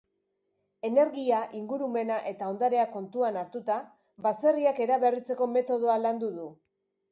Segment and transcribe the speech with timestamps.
[0.87, 3.77] Energia, ingurumena eta ondarea kontuan hartuta,
[4.29, 6.51] baserriak eraberritzeko metodoa landu du.